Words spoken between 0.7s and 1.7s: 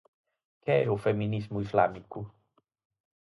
é o feminismo